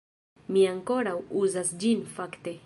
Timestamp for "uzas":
1.43-1.71